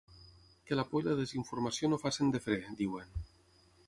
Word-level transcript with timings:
Que 0.69 0.77
la 0.77 0.85
por 0.93 1.03
i 1.03 1.07
la 1.07 1.17
desinformació 1.19 1.89
no 1.91 1.99
facin 2.05 2.33
de 2.37 2.41
fre, 2.47 2.57
diuen. 2.81 3.13